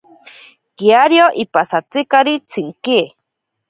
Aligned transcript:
Kiario 0.77 1.27
ipasatzikari 1.43 2.33
tsinke. 2.49 2.99